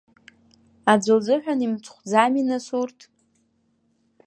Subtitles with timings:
[0.91, 2.99] Аӡәы лзыҳәан имцхәӡами, нас, урҭ?